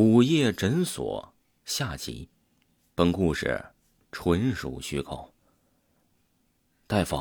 [0.00, 2.28] 午夜诊所下集，
[2.94, 3.60] 本故事
[4.12, 5.34] 纯属虚构。
[6.86, 7.20] 大夫，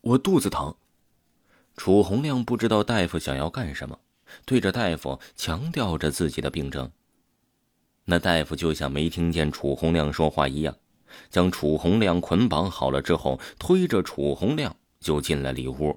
[0.00, 0.74] 我肚子疼。
[1.76, 3.96] 楚红亮不知道大夫想要干什么，
[4.44, 6.90] 对着大夫强调着自己的病症。
[8.06, 10.76] 那大夫就像没听见楚红亮说话一样，
[11.28, 15.96] 将楚红亮捆绑好了之后，推着楚红亮就进了里屋。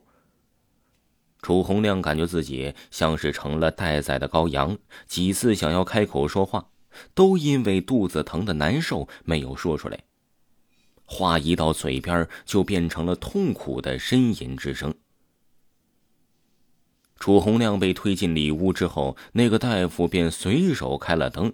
[1.43, 6.69] 楚红亮感觉自己像是成了待宰的羔羊，几次想要开口说话，
[7.13, 9.99] 都因为肚子疼的难受没有说出来。
[11.03, 14.95] 话一到嘴边，就变成了痛苦的呻吟之声。
[17.19, 21.53] 楚红亮被推进里屋之后，那个大夫便随手开了灯，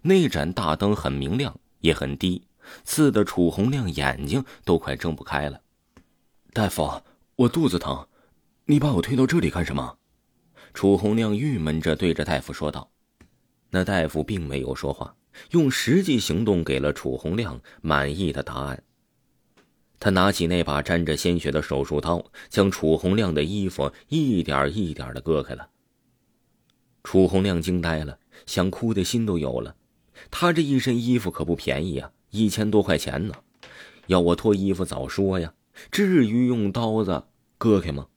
[0.00, 2.44] 那盏大灯很明亮，也很低，
[2.82, 5.60] 刺得楚红亮眼睛都快睁不开了。
[6.54, 7.02] 大夫，
[7.36, 8.06] 我肚子疼。
[8.70, 9.96] 你把我推到这里干什么？
[10.74, 12.90] 楚红亮郁闷着对着大夫说道。
[13.70, 15.16] 那大夫并没有说话，
[15.52, 18.82] 用实际行动给了楚红亮满意的答案。
[19.98, 25.70] 他拿起那把沾着鲜血的手术刀，将楚红亮的衣服一点一点的割开了。
[27.02, 29.74] 楚红亮惊呆了，想哭的心都有了。
[30.30, 33.34] 他这一身衣服可不便宜啊，一千多块钱呢。
[34.08, 35.54] 要我脱衣服早说呀，
[35.90, 37.24] 至于用刀子
[37.56, 38.08] 割开吗？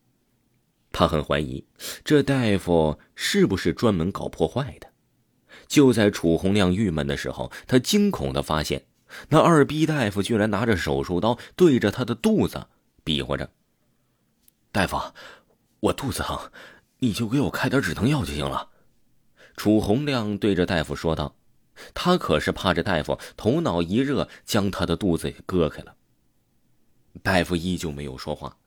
[0.92, 1.66] 他很怀疑，
[2.04, 4.88] 这大夫是不是专门搞破坏的？
[5.68, 8.86] 就在楚红亮郁闷的时候，他惊恐的发现，
[9.30, 12.68] 那二逼大夫居然拿着手术刀对着他的肚子
[13.04, 13.50] 比划着。
[14.72, 14.98] 大夫，
[15.80, 16.52] 我肚子疼，
[17.00, 18.70] 你就给我开点止疼药就行了。
[19.56, 21.36] 楚红亮对着大夫说道，
[21.94, 25.96] 他可是怕这大夫头脑一热将他的肚子给割开了。
[27.22, 28.58] 大夫依旧没有说话，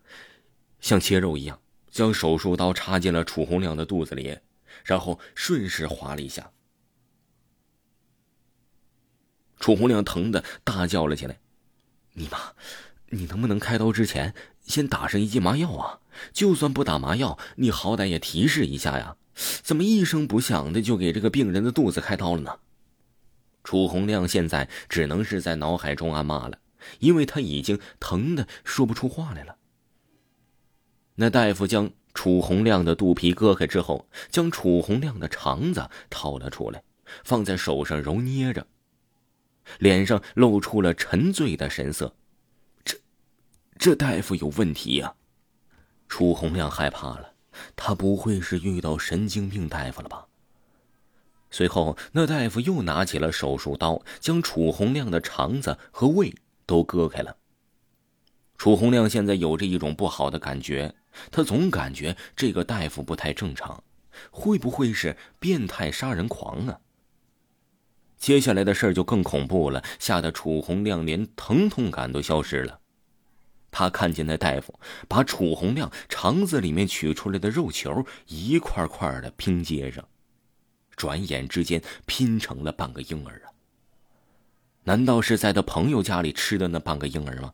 [0.81, 1.59] 像切肉一样。
[1.95, 4.37] 将手术刀插进了楚红亮的肚子里，
[4.85, 6.51] 然后顺势划了一下。
[9.61, 11.39] 楚红亮疼的大叫了起来
[12.15, 12.53] ：“你妈，
[13.11, 14.35] 你能不能开刀之前
[14.65, 16.01] 先打上一剂麻药啊？
[16.33, 19.17] 就算不打麻药，你好歹也提示一下呀！
[19.63, 22.59] 怎么一声不响的就给这个病人的肚子开刀了呢？”
[23.63, 26.59] 楚红亮现在只能是在脑海中暗骂了，
[26.99, 29.59] 因为他已经疼的说不出话来了。
[31.17, 36.83] 那大夫将楚红亮的肚皮割开之后，将楚红亮的肠子掏了出来，
[37.25, 38.67] 放在手上揉捏着，
[39.79, 42.15] 脸上露出了沉醉的神色。
[42.85, 42.97] 这，
[43.79, 45.15] 这大夫有问题呀！
[46.09, 47.33] 楚红亮害怕了，
[47.75, 50.27] 他不会是遇到神经病大夫了吧？
[51.51, 56.35] 随后，那大夫又拿起了手术刀，将楚红亮的肠子和胃
[56.67, 57.37] 都割开了。
[58.57, 60.95] 楚红亮现在有着一种不好的感觉。
[61.31, 63.85] 他总感觉这个大夫不太正常，
[64.31, 66.81] 会不会是变态杀人狂啊？
[68.17, 72.81] 接下来的事儿就更恐怖了，吓得楚红亮连疼痛感都消失了。
[73.71, 74.79] 他看见那大夫
[75.09, 80.09] 把楚红亮肠子里面取出来的肉球一块块的拼接上，
[80.97, 83.51] 转眼之间拼成了半个婴儿啊！
[84.85, 87.53] 难道是在他朋友家里吃的那半个婴儿吗？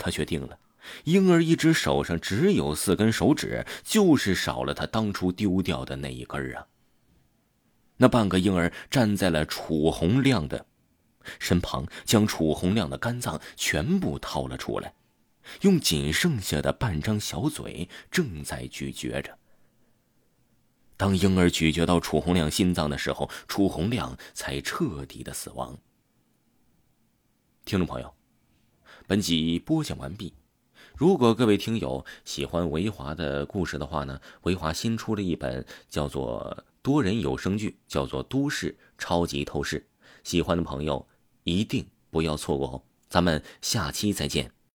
[0.00, 0.58] 他却定了。
[1.04, 6.66] 婴儿一只手上只有四根手指，就是少了他当初丢掉的那一根啊。
[7.98, 10.64] 那半个婴儿站在了楚红亮的
[11.38, 14.94] 身旁，将楚红亮的肝脏全部掏了出来，
[15.60, 19.36] 用仅剩下的半张小嘴正在咀嚼着。
[20.96, 25.78] 当婴儿咀嚼到楚红亮心脏的时候，楚红亮才彻底的死亡。
[27.66, 28.14] 听众朋友，
[29.06, 30.32] 本集播讲完毕。
[30.96, 39.80] 如果各位听友喜欢维华的故事的话呢，维华新出了一本叫做多人有声剧，叫做《都市超级透视》，
[40.22, 41.06] 喜欢的朋友
[41.44, 42.82] 一定不要错过哦！
[43.08, 44.52] 咱们下期再见。